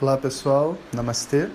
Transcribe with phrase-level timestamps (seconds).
[0.00, 1.48] Olá pessoal, Namastê.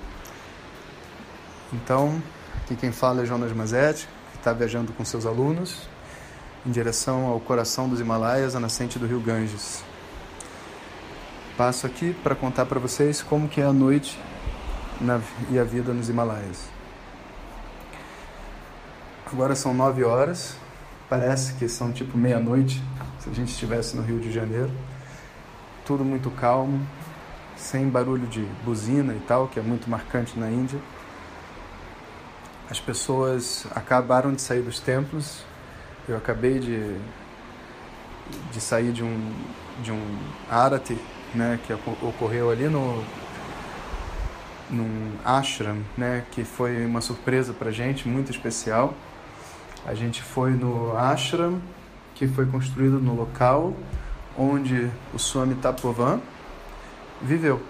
[1.74, 2.24] Então,
[2.64, 5.90] aqui quem fala é Jonas Mazetti, que está viajando com seus alunos
[6.66, 9.84] em direção ao coração dos Himalaias, a nascente do rio Ganges.
[11.58, 14.18] Passo aqui para contar para vocês como que é a noite
[15.02, 15.20] na,
[15.52, 16.64] e a vida nos Himalaias.
[19.30, 20.56] Agora são nove horas,
[21.10, 22.82] parece que são tipo meia-noite,
[23.20, 24.72] se a gente estivesse no Rio de Janeiro.
[25.86, 26.88] Tudo muito calmo,
[27.60, 30.80] sem barulho de buzina e tal, que é muito marcante na Índia.
[32.70, 35.44] As pessoas acabaram de sair dos templos.
[36.08, 36.98] Eu acabei de,
[38.52, 39.34] de sair de um,
[39.84, 40.18] de um
[40.50, 40.98] arati,
[41.36, 43.04] né, que ocorreu ali no
[44.70, 48.94] num ashram, né, que foi uma surpresa para gente, muito especial.
[49.84, 51.60] A gente foi no ashram,
[52.14, 53.74] que foi construído no local
[54.38, 56.22] onde o Swami Tapovan
[57.22, 57.62] viveu.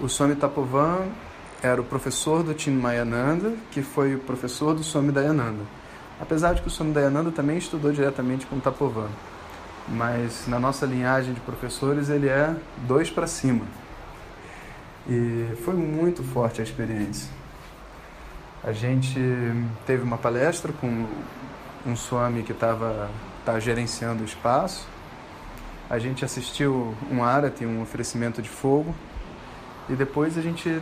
[0.00, 1.08] O Swami Tapovan
[1.62, 5.62] era o professor do Mayananda, que foi o professor do Swami Dayananda.
[6.20, 9.08] Apesar de que o Swami Dayananda também estudou diretamente com o Tapovan,
[9.88, 13.64] mas na nossa linhagem de professores ele é dois para cima.
[15.08, 17.28] E foi muito forte a experiência.
[18.62, 19.18] A gente
[19.84, 21.06] teve uma palestra com
[21.84, 23.10] um Swami que estava
[23.44, 24.86] tá gerenciando o espaço
[25.92, 28.94] a gente assistiu um arati, um oferecimento de fogo,
[29.90, 30.80] e depois a gente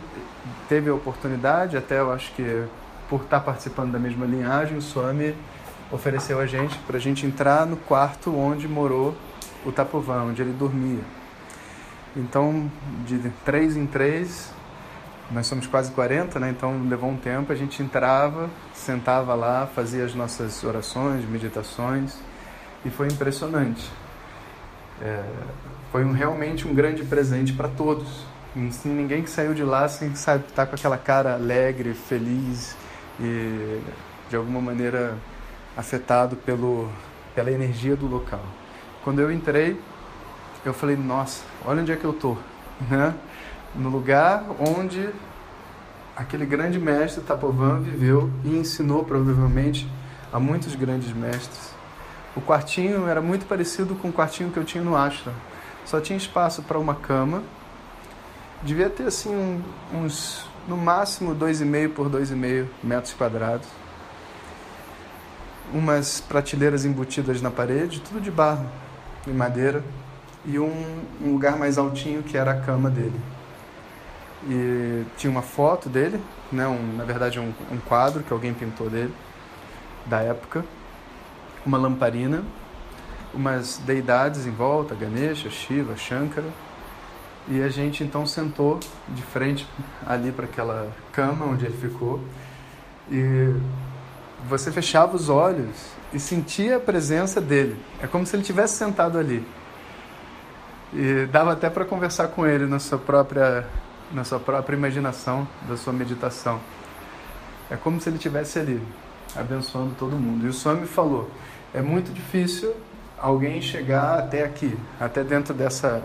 [0.69, 2.63] teve a oportunidade, até eu acho que
[3.09, 5.35] por estar participando da mesma linhagem, o Swami
[5.91, 9.13] ofereceu a gente para a gente entrar no quarto onde morou
[9.65, 11.03] o Tapovan, onde ele dormia.
[12.15, 12.71] Então,
[13.05, 14.49] de três em três,
[15.29, 16.51] nós somos quase 40, né?
[16.51, 22.15] Então levou um tempo, a gente entrava, sentava lá, fazia as nossas orações, meditações,
[22.85, 23.91] e foi impressionante.
[25.01, 25.23] É,
[25.91, 28.25] foi um, realmente um grande presente para todos.
[28.85, 32.75] Ninguém que saiu de lá sem estar tá com aquela cara alegre, feliz
[33.19, 33.81] e
[34.29, 35.17] de alguma maneira
[35.75, 36.89] afetado pelo,
[37.33, 38.43] pela energia do local.
[39.03, 39.79] Quando eu entrei,
[40.63, 42.37] eu falei: Nossa, olha onde é que eu tô,
[42.89, 43.15] né?
[43.73, 45.09] No lugar onde
[46.15, 49.89] aquele grande mestre Tapovan viveu e ensinou provavelmente
[50.31, 51.80] a muitos grandes mestres
[52.35, 55.33] o quartinho era muito parecido com o quartinho que eu tinha no Ashram.
[55.85, 57.43] Só tinha espaço para uma cama.
[58.63, 59.61] Devia ter assim um,
[59.93, 63.67] uns, no máximo, 2,5 por 2,5 metros quadrados.
[65.73, 68.69] Umas prateleiras embutidas na parede, tudo de barro
[69.27, 69.83] e madeira.
[70.45, 73.19] E um, um lugar mais altinho que era a cama dele.
[74.47, 76.19] E tinha uma foto dele,
[76.51, 79.13] né, um, na verdade um, um quadro que alguém pintou dele,
[80.07, 80.65] da época
[81.65, 82.43] uma lamparina,
[83.33, 86.47] umas deidades em volta, Ganesha, Shiva, Shankara,
[87.47, 88.79] e a gente então sentou
[89.09, 89.67] de frente
[90.05, 92.21] ali para aquela cama onde ele ficou
[93.09, 93.53] e
[94.47, 95.75] você fechava os olhos
[96.13, 97.77] e sentia a presença dele.
[98.01, 99.45] É como se ele tivesse sentado ali.
[100.93, 103.67] E dava até para conversar com ele na sua própria
[104.11, 106.59] na sua própria imaginação da sua meditação.
[107.69, 108.81] É como se ele estivesse ali,
[109.35, 110.45] abençoando todo mundo.
[110.45, 111.29] E o Swami falou:
[111.73, 112.73] é muito difícil
[113.17, 116.01] alguém chegar até aqui, até dentro dessa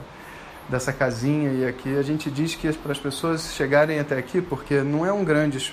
[0.69, 4.81] dessa casinha e aqui a gente diz que para as pessoas chegarem até aqui, porque
[4.81, 5.73] não é um grande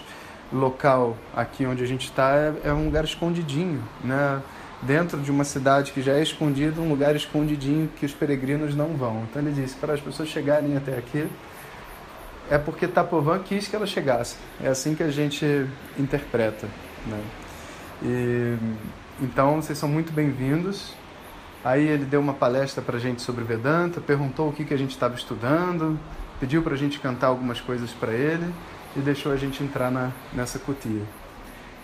[0.51, 4.39] local aqui onde a gente está, é, é um lugar escondidinho, né?
[4.83, 8.89] Dentro de uma cidade que já é escondida, um lugar escondidinho que os peregrinos não
[8.89, 9.23] vão.
[9.23, 11.27] Então ele disse para as pessoas chegarem até aqui
[12.51, 14.35] é porque Tapovan quis que ela chegasse.
[14.61, 15.65] É assim que a gente
[15.97, 16.67] interpreta,
[17.07, 17.19] né?
[18.03, 18.57] E
[19.21, 20.93] então, vocês são muito bem-vindos.
[21.63, 24.77] Aí ele deu uma palestra para a gente sobre Vedanta, perguntou o que, que a
[24.77, 25.97] gente estava estudando,
[26.39, 28.53] pediu para a gente cantar algumas coisas para ele
[28.97, 31.03] e deixou a gente entrar na, nessa cutia.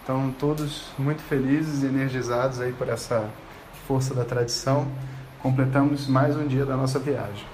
[0.04, 3.30] Então, todos muito felizes e energizados aí por essa
[3.88, 4.88] força da tradição,
[5.40, 7.46] completamos mais um dia da nossa viagem.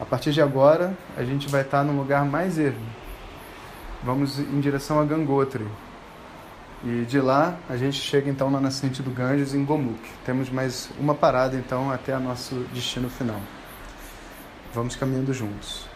[0.00, 2.86] A partir de agora, a gente vai estar num lugar mais ermo.
[4.02, 5.66] Vamos em direção a Gangotri,
[6.84, 10.00] e de lá a gente chega então na nascente do Ganges em Gomuk.
[10.24, 13.40] Temos mais uma parada então até o nosso destino final.
[14.72, 15.86] Vamos caminhando juntos.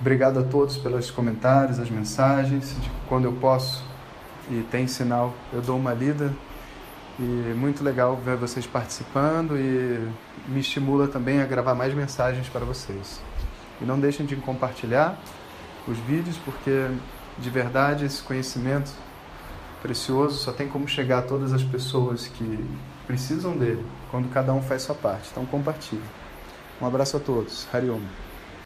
[0.00, 2.74] Obrigado a todos pelos comentários, as mensagens.
[3.08, 3.84] Quando eu posso
[4.50, 6.32] e tem sinal, eu dou uma lida.
[7.18, 10.08] E muito legal ver vocês participando e
[10.48, 13.20] me estimula também a gravar mais mensagens para vocês.
[13.82, 15.18] E não deixem de compartilhar
[15.86, 16.86] os vídeos, porque
[17.38, 18.90] de verdade esse conhecimento
[19.82, 22.64] precioso só tem como chegar a todas as pessoas que
[23.06, 25.28] precisam dele quando cada um faz sua parte.
[25.30, 26.02] Então compartilhe.
[26.80, 27.66] Um abraço a todos.
[27.72, 28.00] Hariom.